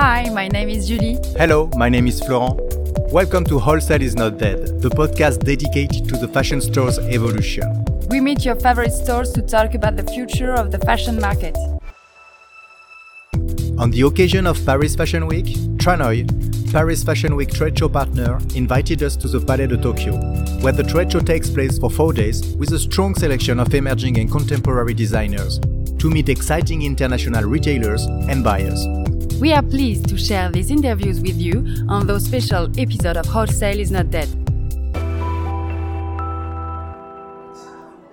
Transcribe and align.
Hi, 0.00 0.28
my 0.28 0.46
name 0.46 0.68
is 0.68 0.86
Julie. 0.86 1.18
Hello, 1.36 1.68
my 1.74 1.88
name 1.88 2.06
is 2.06 2.20
Florent. 2.20 2.60
Welcome 3.10 3.42
to 3.46 3.58
Wholesale 3.58 4.00
is 4.00 4.14
Not 4.14 4.38
Dead, 4.38 4.80
the 4.80 4.90
podcast 4.90 5.40
dedicated 5.40 6.08
to 6.08 6.16
the 6.16 6.28
fashion 6.28 6.60
store's 6.60 7.00
evolution. 7.00 7.84
We 8.08 8.20
meet 8.20 8.44
your 8.44 8.54
favorite 8.54 8.92
stores 8.92 9.32
to 9.32 9.42
talk 9.42 9.74
about 9.74 9.96
the 9.96 10.04
future 10.04 10.54
of 10.54 10.70
the 10.70 10.78
fashion 10.78 11.20
market. 11.20 11.56
On 13.76 13.90
the 13.90 14.02
occasion 14.02 14.46
of 14.46 14.64
Paris 14.64 14.94
Fashion 14.94 15.26
Week, 15.26 15.46
Tranoi, 15.82 16.22
Paris 16.70 17.02
Fashion 17.02 17.34
Week 17.34 17.52
trade 17.52 17.76
show 17.76 17.88
partner, 17.88 18.38
invited 18.54 19.02
us 19.02 19.16
to 19.16 19.26
the 19.26 19.40
Palais 19.40 19.66
de 19.66 19.76
Tokyo, 19.76 20.12
where 20.60 20.72
the 20.72 20.84
trade 20.84 21.10
show 21.10 21.18
takes 21.18 21.50
place 21.50 21.76
for 21.76 21.90
four 21.90 22.12
days 22.12 22.54
with 22.54 22.70
a 22.70 22.78
strong 22.78 23.16
selection 23.16 23.58
of 23.58 23.74
emerging 23.74 24.16
and 24.20 24.30
contemporary 24.30 24.94
designers 24.94 25.58
to 25.98 26.08
meet 26.08 26.28
exciting 26.28 26.82
international 26.82 27.42
retailers 27.42 28.04
and 28.04 28.44
buyers. 28.44 28.86
We 29.40 29.52
are 29.52 29.62
pleased 29.62 30.08
to 30.08 30.18
share 30.18 30.50
these 30.50 30.68
interviews 30.68 31.20
with 31.20 31.36
you 31.36 31.86
on 31.88 32.08
those 32.08 32.24
special 32.24 32.64
episode 32.76 33.16
of 33.16 33.24
Wholesale 33.26 33.78
is 33.78 33.92
Not 33.92 34.10
Dead. 34.10 34.28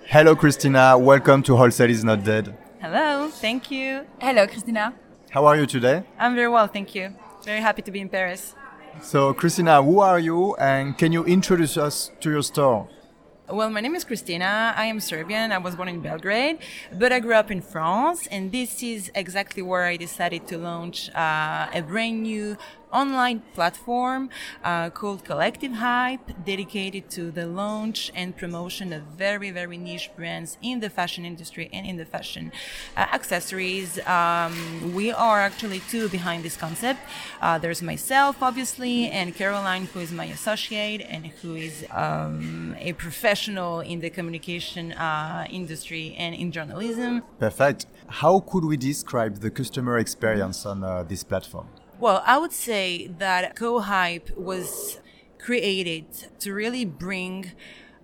Hello, 0.05 0.35
Christina. 0.35 0.95
Welcome 0.95 1.41
to 1.41 1.55
Wholesale 1.55 1.89
is 1.89 2.03
Not 2.03 2.23
Dead. 2.23 2.55
Hello, 2.79 3.27
thank 3.29 3.71
you. 3.71 4.05
Hello, 4.21 4.45
Christina. 4.45 4.93
How 5.31 5.45
are 5.45 5.55
you 5.57 5.65
today? 5.65 6.03
I'm 6.19 6.35
very 6.35 6.47
well, 6.47 6.67
thank 6.67 6.93
you. 6.93 7.15
Very 7.43 7.59
happy 7.59 7.81
to 7.81 7.91
be 7.91 8.01
in 8.01 8.09
Paris. 8.09 8.53
So, 9.01 9.33
Christina, 9.33 9.81
who 9.81 10.01
are 10.01 10.19
you 10.19 10.55
and 10.57 10.95
can 10.95 11.11
you 11.11 11.25
introduce 11.25 11.75
us 11.75 12.11
to 12.19 12.29
your 12.29 12.43
store? 12.43 12.87
Well, 13.47 13.69
my 13.69 13.79
name 13.79 13.93
is 13.93 14.03
Christina. 14.03 14.73
I 14.75 14.85
am 14.85 14.99
Serbian. 14.99 15.51
I 15.51 15.59
was 15.59 15.75
born 15.75 15.87
in 15.87 16.01
Belgrade, 16.01 16.57
but 16.91 17.11
I 17.11 17.19
grew 17.19 17.35
up 17.35 17.51
in 17.51 17.61
France, 17.61 18.25
and 18.31 18.51
this 18.51 18.81
is 18.81 19.11
exactly 19.13 19.61
where 19.61 19.83
I 19.83 19.97
decided 19.97 20.47
to 20.47 20.57
launch 20.57 21.11
uh, 21.13 21.67
a 21.71 21.83
brand 21.83 22.23
new 22.23 22.57
online 22.95 23.41
platform 23.53 24.29
uh, 24.63 24.89
called 24.89 25.23
Collective 25.25 25.73
Hype, 25.73 26.27
dedicated 26.45 27.09
to 27.11 27.31
the 27.31 27.45
launch 27.45 28.11
and 28.15 28.35
promotion 28.35 28.93
of 28.93 29.01
very, 29.25 29.51
very 29.51 29.77
niche 29.77 30.09
brands 30.15 30.57
in 30.61 30.79
the 30.79 30.89
fashion 30.89 31.25
industry 31.25 31.69
and 31.73 31.85
in 31.85 31.97
the 31.97 32.05
fashion 32.05 32.51
uh, 32.95 33.01
accessories. 33.17 33.99
Um, 34.07 34.93
we 34.93 35.11
are 35.11 35.39
actually 35.41 35.81
two 35.91 36.07
behind 36.09 36.43
this 36.43 36.55
concept. 36.55 36.99
Uh, 37.41 37.57
there's 37.57 37.81
myself, 37.81 38.41
obviously, 38.41 39.09
and 39.09 39.35
Caroline, 39.35 39.85
who 39.91 39.99
is 39.99 40.11
my 40.11 40.25
associate 40.25 41.01
and 41.09 41.27
who 41.41 41.55
is 41.55 41.85
um, 41.91 42.75
a 42.79 42.93
professional 42.93 43.81
in 43.81 43.99
the 43.99 44.09
communication 44.09 44.93
uh, 44.93 45.45
industry 45.49 46.15
and 46.17 46.33
in 46.33 46.51
journalism. 46.51 47.23
Perfect. 47.39 47.87
How 48.07 48.39
could 48.39 48.63
we 48.63 48.77
describe 48.77 49.33
the 49.39 49.51
customer 49.51 49.97
experience 49.97 50.65
on 50.65 50.83
uh, 50.83 51.03
this 51.03 51.23
platform? 51.23 51.67
Well, 51.97 52.21
I 52.25 52.37
would 52.37 52.51
say 52.51 53.07
that 53.19 53.55
Co-Hype 53.55 54.35
was 54.35 54.99
created 55.39 56.05
to 56.39 56.53
really 56.53 56.83
bring 56.83 57.53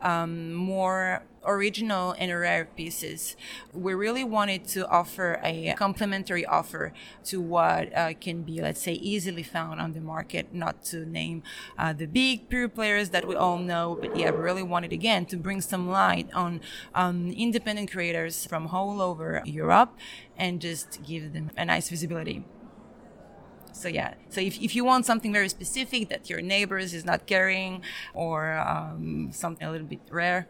um, 0.01 0.53
more 0.53 1.23
original 1.43 2.15
and 2.17 2.31
rare 2.31 2.69
pieces. 2.77 3.35
We 3.73 3.93
really 3.93 4.23
wanted 4.23 4.65
to 4.69 4.87
offer 4.87 5.41
a 5.43 5.73
complementary 5.77 6.45
offer 6.45 6.93
to 7.25 7.41
what 7.41 7.93
uh, 7.93 8.13
can 8.13 8.43
be, 8.43 8.61
let's 8.61 8.81
say, 8.81 8.93
easily 8.93 9.43
found 9.43 9.81
on 9.81 9.91
the 9.91 9.99
market, 9.99 10.53
not 10.53 10.85
to 10.85 11.05
name 11.05 11.43
uh, 11.77 11.91
the 11.91 12.05
big 12.05 12.47
pure 12.47 12.69
players 12.69 13.09
that 13.09 13.27
we 13.27 13.35
all 13.35 13.57
know, 13.57 13.97
but 13.99 14.15
yeah, 14.15 14.31
we 14.31 14.37
really 14.37 14.63
wanted 14.63 14.93
again 14.93 15.25
to 15.25 15.35
bring 15.35 15.59
some 15.59 15.89
light 15.89 16.31
on 16.33 16.61
um, 16.95 17.31
independent 17.31 17.91
creators 17.91 18.45
from 18.45 18.67
all 18.67 19.01
over 19.01 19.41
Europe 19.43 19.97
and 20.37 20.61
just 20.61 21.03
give 21.03 21.33
them 21.33 21.51
a 21.57 21.65
nice 21.65 21.89
visibility 21.89 22.45
so 23.71 23.87
yeah. 23.87 24.13
So 24.29 24.41
if, 24.41 24.61
if 24.61 24.75
you 24.75 24.83
want 24.83 25.05
something 25.05 25.33
very 25.33 25.49
specific 25.49 26.09
that 26.09 26.29
your 26.29 26.41
neighbors 26.41 26.93
is 26.93 27.05
not 27.05 27.25
carrying 27.25 27.81
or 28.13 28.53
um, 28.53 29.29
something 29.31 29.67
a 29.67 29.71
little 29.71 29.87
bit 29.87 30.01
rare 30.09 30.47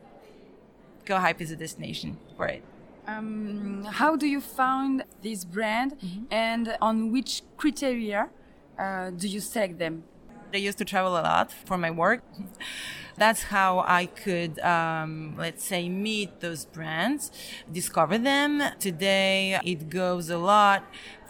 Co-Hype 1.05 1.41
is 1.41 1.51
a 1.51 1.55
destination 1.55 2.17
for 2.37 2.47
it. 2.47 2.63
Um, 3.07 3.83
how 3.83 4.15
do 4.15 4.27
you 4.27 4.39
find 4.39 5.03
this 5.21 5.43
brand 5.43 5.91
mm 5.93 6.09
-hmm. 6.09 6.49
and 6.49 6.77
on 6.79 7.11
which 7.11 7.41
criteria 7.57 8.29
uh, 8.79 9.09
do 9.21 9.27
you 9.27 9.41
select 9.41 9.77
them? 9.79 10.03
I 10.53 10.67
used 10.67 10.77
to 10.77 10.85
travel 10.85 11.13
a 11.17 11.23
lot 11.31 11.51
for 11.67 11.77
my 11.77 11.91
work. 11.91 12.21
That's 13.17 13.43
how 13.43 13.71
I 14.01 14.07
could, 14.23 14.59
um, 14.59 15.35
let's 15.37 15.63
say, 15.63 15.89
meet 15.89 16.29
those 16.39 16.65
brands, 16.65 17.31
discover 17.71 18.17
them. 18.17 18.61
Today, 18.79 19.59
it 19.63 19.89
goes 19.89 20.29
a 20.29 20.37
lot 20.37 20.81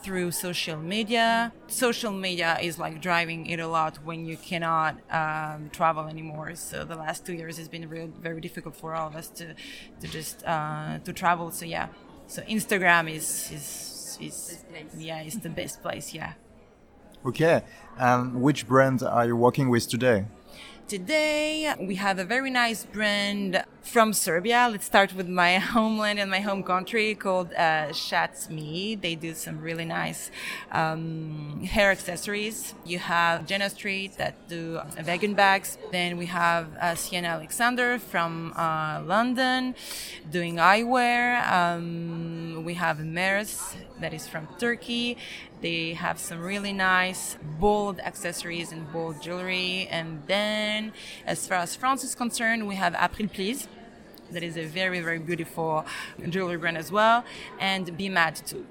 through 0.04 0.32
social 0.32 0.78
media. 0.78 1.52
Social 1.68 2.12
media 2.12 2.58
is 2.62 2.78
like 2.80 3.02
driving 3.02 3.46
it 3.48 3.60
a 3.60 3.68
lot 3.68 3.98
when 4.04 4.26
you 4.26 4.38
cannot 4.38 4.98
um, 5.12 5.70
travel 5.72 6.06
anymore. 6.08 6.56
So 6.56 6.86
the 6.86 6.96
last 6.96 7.26
two 7.26 7.34
years 7.34 7.58
has 7.58 7.68
been 7.68 7.88
real, 7.90 8.08
very 8.08 8.42
difficult 8.42 8.76
for 8.76 8.94
all 8.96 9.08
of 9.08 9.16
us 9.16 9.28
to 9.30 9.56
to 10.02 10.08
just 10.08 10.46
uh, 10.46 11.00
to 11.06 11.14
travel. 11.14 11.52
So 11.52 11.66
yeah, 11.66 11.88
so 12.28 12.42
Instagram 12.44 13.10
is 13.14 13.52
is 13.52 14.18
is 14.22 14.66
yeah 14.98 15.22
is 15.22 15.40
the 15.40 15.50
best 15.50 15.82
place. 15.82 16.14
Yeah. 16.14 16.34
Okay, 17.24 17.62
um, 18.00 18.42
which 18.42 18.68
brand 18.68 19.04
are 19.04 19.28
you 19.28 19.36
working 19.36 19.70
with 19.70 19.88
today? 19.88 20.26
Today, 20.92 21.74
we 21.80 21.96
have 21.96 22.20
a 22.20 22.26
very 22.26 22.50
nice 22.50 22.84
brand 22.84 23.64
from 23.82 24.12
Serbia. 24.12 24.68
Let's 24.70 24.86
start 24.86 25.16
with 25.16 25.30
my 25.30 25.58
homeland 25.74 26.20
and 26.20 26.30
my 26.30 26.42
home 26.42 26.64
country 26.64 27.16
called 27.16 27.54
uh, 27.54 27.94
Shats 27.94 28.50
Me. 28.50 28.96
They 28.96 29.16
do 29.16 29.34
some 29.34 29.62
really 29.62 29.86
nice 29.86 30.32
um, 30.70 31.64
hair 31.64 31.92
accessories. 31.92 32.74
You 32.86 33.00
have 33.00 33.48
Jenna 33.48 33.70
Street 33.70 34.18
that 34.18 34.50
do 34.50 34.80
uh, 34.80 35.02
vegan 35.02 35.34
bags. 35.34 35.78
Then 35.94 36.18
we 36.18 36.26
have 36.26 36.68
uh, 36.76 36.96
Sienna 36.96 37.30
Alexander 37.30 37.98
from 37.98 38.52
uh, 38.58 39.02
London 39.06 39.76
doing 40.30 40.58
eyewear. 40.58 41.50
Um, 41.50 42.64
we 42.66 42.74
have 42.74 43.00
Mers 43.00 43.78
that 44.02 44.14
is 44.14 44.28
from 44.28 44.48
Turkey. 44.60 45.16
They 45.62 45.94
have 45.94 46.18
some 46.18 46.42
really 46.42 46.74
nice 46.74 47.38
bold 47.60 48.00
accessories 48.00 48.72
and 48.72 48.92
bold 48.92 49.22
jewelry. 49.22 49.88
And 49.92 50.24
then, 50.28 50.92
as 51.26 51.48
far 51.48 51.60
as 51.60 51.76
France 51.76 52.04
is 52.04 52.16
concerned, 52.16 52.68
we 52.68 52.76
have 52.76 52.96
April 53.00 53.28
Please. 53.28 53.68
That 54.32 54.44
is 54.44 54.58
a 54.58 54.66
very, 54.66 55.02
very 55.02 55.20
beautiful 55.20 55.86
jewelry 56.30 56.58
brand 56.58 56.78
as 56.78 56.92
well. 56.92 57.24
And 57.60 57.96
Be 57.96 58.10
Mad 58.10 58.36
too. 58.36 58.66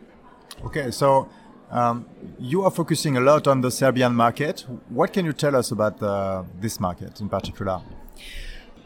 Okay, 0.64 0.90
so 0.90 1.28
um, 1.70 2.06
you 2.38 2.64
are 2.64 2.70
focusing 2.70 3.16
a 3.16 3.20
lot 3.20 3.46
on 3.46 3.60
the 3.60 3.70
Serbian 3.70 4.14
market. 4.14 4.66
What 4.88 5.12
can 5.12 5.24
you 5.24 5.32
tell 5.32 5.54
us 5.54 5.70
about 5.70 6.02
uh, 6.02 6.42
this 6.60 6.80
market 6.80 7.20
in 7.20 7.28
particular? 7.28 7.82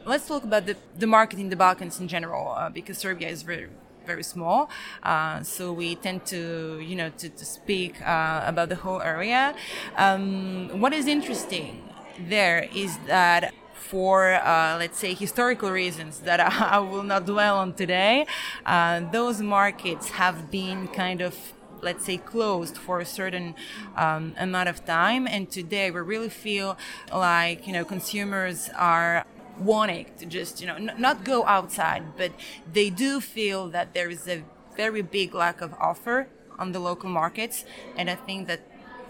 Let's 0.05 0.29
talk 0.29 0.45
about 0.45 0.67
the, 0.67 0.77
the 0.99 1.07
market 1.07 1.39
in 1.39 1.49
the 1.49 1.57
Balkans 1.57 1.99
in 1.99 2.09
general, 2.09 2.53
uh, 2.53 2.69
because 2.69 2.99
Serbia 2.99 3.29
is 3.29 3.43
very 3.43 3.69
very 4.05 4.23
small. 4.23 4.71
Uh, 5.03 5.43
so 5.43 5.73
we 5.73 5.97
tend 5.97 6.25
to, 6.27 6.81
you 6.81 6.97
know, 6.97 7.11
to, 7.19 7.29
to 7.29 7.45
speak 7.45 8.01
uh, 8.07 8.43
about 8.45 8.69
the 8.69 8.77
whole 8.77 9.01
area. 9.01 9.55
Um, 9.97 10.81
what 10.81 10.93
is 10.93 11.07
interesting 11.07 11.89
there 12.29 12.69
is 12.75 12.97
that 13.07 13.53
for, 13.75 14.35
uh, 14.35 14.77
let's 14.79 14.99
say, 14.99 15.15
historical 15.15 15.71
reasons 15.71 16.21
that 16.21 16.41
I 16.75 16.79
will 16.79 17.03
not 17.03 17.27
dwell 17.27 17.59
on 17.59 17.75
today, 17.75 18.27
uh, 18.67 19.01
those 19.11 19.41
markets 19.41 20.11
have 20.11 20.51
been 20.51 20.89
kind 20.89 21.21
of 21.21 21.37
let's 21.83 22.07
say 22.07 22.17
closed 22.17 22.79
for 22.79 23.01
a 23.01 23.05
certain 23.05 23.55
um, 23.95 24.35
amount 24.39 24.71
of 24.71 24.87
time 24.87 25.27
and 25.27 25.51
today 25.51 25.91
we 25.91 26.01
really 26.01 26.31
feel 26.31 26.79
like 27.13 27.67
you 27.67 27.75
know 27.75 27.85
consumers 27.85 28.71
are 28.75 29.27
wanting 29.59 30.07
to 30.19 30.27
just 30.27 30.61
you 30.61 30.67
know 30.67 30.75
n- 30.77 30.95
not 30.99 31.25
go 31.25 31.45
outside 31.47 32.03
but 32.17 32.33
they 32.73 32.91
do 32.91 33.21
feel 33.21 33.69
that 33.69 33.95
there 33.95 34.11
is 34.11 34.27
a 34.29 34.43
very 34.77 35.03
big 35.03 35.35
lack 35.35 35.61
of 35.61 35.73
offer 35.75 36.29
on 36.59 36.73
the 36.73 36.79
local 36.79 37.09
markets. 37.09 37.65
And 37.97 38.11
i 38.11 38.15
think 38.15 38.49
that 38.49 38.61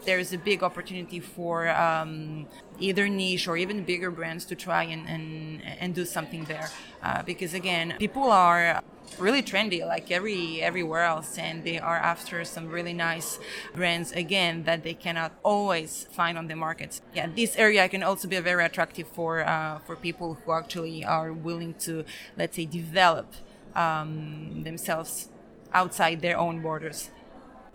there 0.04 0.18
is 0.18 0.32
a 0.32 0.38
big 0.38 0.62
opportunity 0.62 1.20
for 1.20 1.68
um, 1.68 2.46
either 2.78 3.08
niche 3.08 3.48
or 3.48 3.56
even 3.56 3.84
bigger 3.84 4.10
brands 4.10 4.44
to 4.46 4.54
try 4.54 4.84
and, 4.84 5.08
and, 5.08 5.62
and 5.64 5.94
do 5.94 6.04
something 6.04 6.44
there. 6.44 6.70
Uh, 7.02 7.22
because 7.22 7.54
again, 7.54 7.94
people 7.98 8.30
are 8.30 8.82
really 9.18 9.42
trendy 9.42 9.86
like 9.86 10.10
every 10.10 10.60
everywhere 10.62 11.04
else 11.04 11.38
and 11.38 11.62
they 11.62 11.78
are 11.78 11.96
after 11.96 12.44
some 12.44 12.68
really 12.68 12.92
nice 12.92 13.38
brands 13.74 14.10
again 14.12 14.64
that 14.64 14.82
they 14.82 14.94
cannot 14.94 15.32
always 15.42 16.08
find 16.10 16.36
on 16.36 16.48
the 16.48 16.56
markets 16.56 17.00
yeah 17.14 17.28
this 17.36 17.54
area 17.56 17.88
can 17.88 18.02
also 18.02 18.26
be 18.26 18.38
very 18.40 18.64
attractive 18.64 19.06
for 19.06 19.46
uh, 19.46 19.78
for 19.80 19.94
people 19.94 20.38
who 20.44 20.52
actually 20.52 21.04
are 21.04 21.32
willing 21.32 21.74
to 21.74 22.04
let's 22.36 22.56
say 22.56 22.64
develop 22.64 23.32
um, 23.76 24.62
themselves 24.64 25.28
outside 25.72 26.20
their 26.20 26.38
own 26.38 26.60
borders 26.60 27.10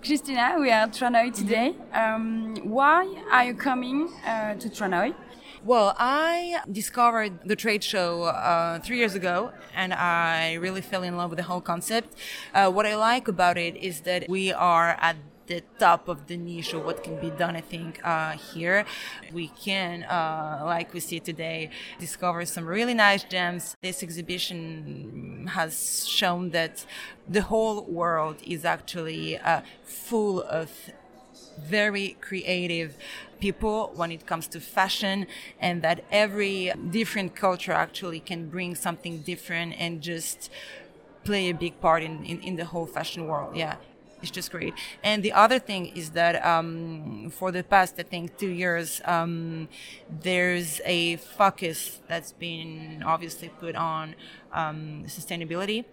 Christina, 0.02 0.56
we 0.58 0.70
are 0.72 0.84
at 0.84 0.94
Tranoi 0.94 1.34
today. 1.34 1.76
Um, 1.94 2.56
why 2.64 3.06
are 3.32 3.44
you 3.44 3.54
coming 3.54 4.10
uh, 4.26 4.56
to 4.56 4.70
Tranoi? 4.70 5.14
Well, 5.66 5.94
I 5.98 6.62
discovered 6.72 7.40
the 7.46 7.58
trade 7.58 7.84
show 7.84 8.24
uh, 8.24 8.80
three 8.80 8.98
years 8.98 9.14
ago, 9.14 9.52
and 9.76 9.94
I 9.94 10.54
really 10.54 10.80
fell 10.80 11.04
in 11.04 11.18
love 11.18 11.32
with 11.32 11.38
the 11.38 11.44
whole 11.44 11.60
concept. 11.60 12.16
Uh, 12.54 12.72
what 12.72 12.86
I 12.86 12.96
like 12.96 13.28
about 13.28 13.58
it 13.58 13.76
is 13.76 14.02
that 14.02 14.30
we 14.30 14.54
are 14.54 14.98
at 15.02 15.18
the 15.50 15.62
top 15.80 16.08
of 16.08 16.28
the 16.28 16.38
niche 16.38 16.74
of 16.74 16.86
what 16.86 17.04
can 17.04 17.20
be 17.20 17.32
done. 17.32 17.56
I 17.56 17.62
think 17.62 18.00
uh, 18.04 18.34
here 18.54 18.86
we 19.34 19.48
can, 19.48 20.04
uh, 20.04 20.62
like 20.64 20.94
we 20.94 21.02
see 21.02 21.20
today, 21.20 21.72
discover 22.00 22.46
some 22.46 22.66
really 22.66 22.94
nice 22.94 23.24
gems. 23.24 23.76
This 23.82 24.02
exhibition 24.04 25.50
has 25.58 26.08
shown 26.08 26.52
that 26.52 26.86
the 27.28 27.42
whole 27.42 27.84
world 27.84 28.38
is 28.46 28.64
actually 28.64 29.38
uh, 29.40 29.62
full 29.84 30.44
of 30.44 30.70
very 31.60 32.16
creative 32.22 32.96
people 33.40 33.92
when 33.96 34.12
it 34.12 34.26
comes 34.26 34.48
to 34.48 34.60
fashion 34.60 35.26
and 35.60 35.82
that 35.82 36.04
every 36.12 36.72
different 36.92 37.36
culture 37.36 37.72
actually 37.72 38.20
can 38.20 38.50
bring 38.50 38.76
something 38.76 39.20
different 39.20 39.74
and 39.78 40.02
just 40.02 40.50
play 41.26 41.50
a 41.50 41.54
big 41.54 41.80
part 41.82 42.02
in, 42.04 42.24
in, 42.24 42.40
in 42.42 42.56
the 42.56 42.66
whole 42.66 42.86
fashion 42.86 43.28
world 43.28 43.56
yeah 43.56 43.76
it's 44.22 44.32
just 44.32 44.52
great. 44.52 44.74
And 45.04 45.24
the 45.24 45.34
other 45.34 45.60
thing 45.60 45.88
is 45.88 46.12
that 46.12 46.46
um, 46.46 47.32
for 47.32 47.52
the 47.52 47.64
past 47.64 47.96
i 47.98 48.04
think 48.04 48.38
two 48.38 48.50
years 48.50 49.02
um, 49.06 49.68
there's 50.10 50.82
a 50.86 51.18
focus 51.18 52.02
that's 52.08 52.32
been 52.34 53.04
obviously 53.06 53.50
put 53.50 53.76
on 53.76 54.16
um, 54.54 55.04
sustainability. 55.08 55.86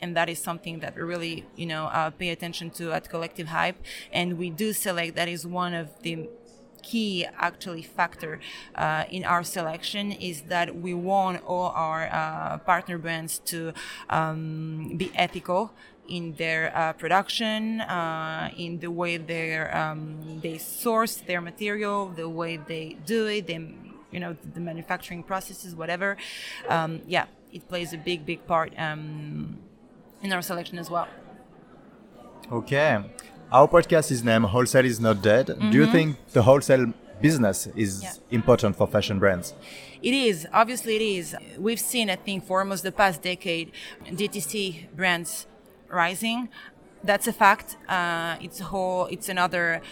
And 0.00 0.16
that 0.16 0.28
is 0.28 0.42
something 0.42 0.80
that 0.80 0.96
we 0.96 1.02
really 1.02 1.44
you 1.54 1.66
know 1.66 1.84
uh, 1.86 2.10
pay 2.10 2.30
attention 2.30 2.70
to 2.70 2.92
at 2.92 3.08
collective 3.08 3.48
hype. 3.48 3.76
And 4.12 4.36
we 4.36 4.50
do 4.50 4.72
select 4.72 5.14
that 5.14 5.28
is 5.28 5.46
one 5.46 5.74
of 5.74 5.88
the 6.02 6.28
key 6.82 7.26
actually 7.38 7.82
factor 7.82 8.40
uh, 8.74 9.04
in 9.10 9.24
our 9.24 9.42
selection 9.42 10.12
is 10.12 10.42
that 10.42 10.76
we 10.76 10.94
want 10.94 11.42
all 11.44 11.70
our 11.74 12.08
uh, 12.12 12.58
partner 12.58 12.98
brands 12.98 13.38
to 13.38 13.72
um, 14.10 14.94
be 14.96 15.10
ethical 15.14 15.72
in 16.08 16.34
their 16.34 16.76
uh, 16.76 16.92
production, 16.92 17.80
uh, 17.80 18.50
in 18.56 18.80
the 18.80 18.90
way 18.90 19.16
um, 19.72 20.40
they 20.42 20.58
source 20.58 21.16
their 21.16 21.40
material, 21.40 22.08
the 22.08 22.28
way 22.28 22.56
they 22.56 22.96
do 23.06 23.26
it, 23.26 23.46
they, 23.46 23.74
you 24.10 24.20
know, 24.20 24.36
the 24.54 24.60
manufacturing 24.60 25.22
processes, 25.22 25.74
whatever. 25.74 26.16
Um, 26.68 27.00
yeah, 27.06 27.26
it 27.52 27.68
plays 27.68 27.92
a 27.92 27.98
big, 27.98 28.26
big 28.26 28.46
part 28.46 28.72
um, 28.76 29.58
in 30.22 30.32
our 30.32 30.42
selection 30.42 30.78
as 30.78 30.90
well. 30.90 31.08
Okay. 32.50 33.02
Our 33.52 33.68
podcast 33.68 34.10
is 34.10 34.24
named 34.24 34.46
Wholesale 34.46 34.86
is 34.86 34.98
Not 34.98 35.20
Dead. 35.20 35.48
Mm-hmm. 35.48 35.70
Do 35.70 35.76
you 35.76 35.82
mm-hmm. 35.82 35.92
think 35.92 36.16
the 36.32 36.42
wholesale 36.42 36.94
business 37.20 37.66
is 37.76 38.02
yeah. 38.02 38.14
important 38.30 38.76
for 38.76 38.86
fashion 38.86 39.18
brands? 39.18 39.52
It 40.02 40.14
is. 40.14 40.48
Obviously, 40.54 40.96
it 40.96 41.02
is. 41.02 41.36
We've 41.58 41.78
seen, 41.78 42.08
I 42.08 42.16
think, 42.16 42.46
for 42.46 42.60
almost 42.60 42.82
the 42.82 42.92
past 42.92 43.20
decade, 43.20 43.70
DTC 44.06 44.96
brands 44.96 45.46
rising. 45.90 46.48
That's 47.04 47.26
a 47.26 47.32
fact. 47.34 47.76
Uh, 47.90 48.36
it's 48.40 48.60
a 48.60 48.64
whole. 48.64 49.04
It's 49.10 49.28
another 49.28 49.82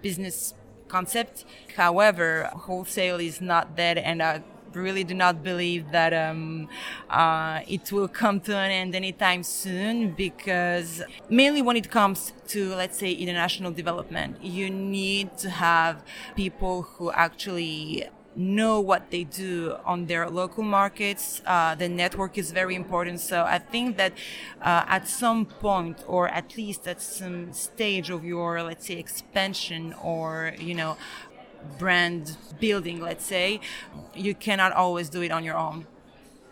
business 0.00 0.54
concept. 0.86 1.44
However, 1.76 2.48
wholesale 2.52 3.18
is 3.18 3.40
not 3.40 3.74
dead, 3.74 3.98
and 3.98 4.22
uh, 4.22 4.38
really 4.74 5.04
do 5.04 5.14
not 5.14 5.42
believe 5.42 5.90
that 5.92 6.12
um, 6.12 6.68
uh, 7.10 7.60
it 7.68 7.90
will 7.92 8.08
come 8.08 8.40
to 8.40 8.56
an 8.56 8.70
end 8.70 8.94
anytime 8.94 9.42
soon 9.42 10.12
because 10.12 11.02
mainly 11.28 11.62
when 11.62 11.76
it 11.76 11.90
comes 11.90 12.32
to 12.48 12.74
let's 12.74 12.98
say 12.98 13.12
international 13.12 13.70
development 13.70 14.42
you 14.42 14.70
need 14.70 15.36
to 15.38 15.50
have 15.50 16.02
people 16.36 16.82
who 16.82 17.10
actually 17.12 18.08
know 18.38 18.80
what 18.80 19.10
they 19.10 19.24
do 19.24 19.76
on 19.84 20.06
their 20.06 20.30
local 20.30 20.62
markets. 20.62 21.42
Uh, 21.44 21.74
the 21.74 21.88
network 21.88 22.38
is 22.38 22.52
very 22.52 22.74
important. 22.74 23.20
So 23.20 23.44
I 23.44 23.58
think 23.58 23.96
that 23.96 24.12
uh, 24.62 24.84
at 24.86 25.08
some 25.08 25.44
point, 25.44 26.04
or 26.06 26.28
at 26.28 26.56
least 26.56 26.86
at 26.86 27.02
some 27.02 27.52
stage 27.52 28.10
of 28.10 28.24
your, 28.24 28.62
let's 28.62 28.86
say, 28.86 28.94
expansion 28.94 29.94
or, 30.02 30.54
you 30.58 30.74
know, 30.74 30.96
brand 31.78 32.36
building, 32.60 33.00
let's 33.00 33.24
say, 33.24 33.60
you 34.14 34.34
cannot 34.34 34.72
always 34.72 35.08
do 35.08 35.22
it 35.22 35.30
on 35.30 35.44
your 35.44 35.56
own. 35.56 35.86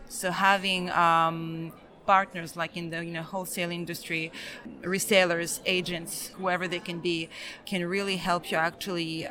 So 0.09 0.31
having 0.31 0.91
um, 0.91 1.73
partners 2.07 2.57
like 2.57 2.77
in 2.77 2.91
the 2.91 3.05
you 3.05 3.13
know 3.13 3.23
wholesale 3.23 3.71
industry, 3.71 4.33
resellers, 4.83 5.61
agents, 5.67 6.29
whoever 6.39 6.69
they 6.69 6.79
can 6.79 7.01
be, 7.01 7.29
can 7.65 7.85
really 7.87 8.17
help 8.17 8.51
you 8.51 8.57
actually. 8.57 9.29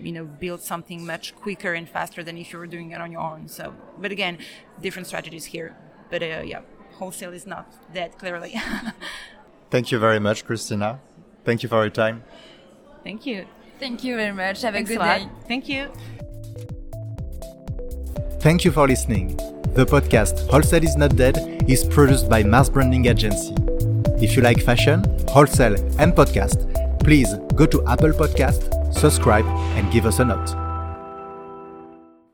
you 0.00 0.10
know, 0.10 0.24
build 0.24 0.60
something 0.60 1.06
much 1.06 1.32
quicker 1.36 1.74
and 1.74 1.88
faster 1.88 2.24
than 2.24 2.36
if 2.36 2.52
you 2.52 2.58
were 2.58 2.66
doing 2.66 2.90
it 2.90 3.00
on 3.00 3.12
your 3.12 3.20
own. 3.20 3.46
So, 3.46 3.72
but 4.00 4.10
again, 4.10 4.38
different 4.80 5.06
strategies 5.06 5.44
here. 5.44 5.76
But 6.10 6.22
uh, 6.24 6.42
yeah, 6.44 6.62
wholesale 6.98 7.32
is 7.32 7.46
not 7.46 7.66
that 7.94 8.18
clearly. 8.18 8.52
Thank 9.70 9.92
you 9.92 9.98
very 10.00 10.18
much, 10.18 10.44
Christina. 10.44 10.98
Thank 11.44 11.62
you 11.62 11.68
for 11.68 11.80
your 11.82 11.90
time. 11.90 12.24
Thank 13.04 13.26
you. 13.26 13.46
Thank 13.82 14.04
you 14.04 14.14
very 14.14 14.30
much. 14.30 14.62
Have 14.62 14.74
Thanks 14.74 14.90
a 14.90 14.94
good 14.94 15.02
a 15.02 15.18
day. 15.18 15.28
Thank 15.48 15.68
you. 15.68 15.90
Thank 18.38 18.64
you 18.64 18.70
for 18.70 18.86
listening. 18.86 19.36
The 19.74 19.84
podcast 19.84 20.48
Wholesale 20.48 20.84
is 20.84 20.94
Not 20.96 21.16
Dead 21.16 21.64
is 21.68 21.82
produced 21.84 22.30
by 22.30 22.44
Mars 22.44 22.70
Branding 22.70 23.06
Agency. 23.06 23.56
If 24.24 24.36
you 24.36 24.42
like 24.42 24.62
fashion, 24.62 25.02
wholesale, 25.26 25.74
and 25.98 26.12
podcast, 26.12 26.62
please 27.00 27.34
go 27.56 27.66
to 27.66 27.84
Apple 27.88 28.12
Podcast, 28.12 28.94
subscribe, 28.94 29.46
and 29.76 29.92
give 29.92 30.06
us 30.06 30.20
a 30.20 30.26
note. 30.26 30.61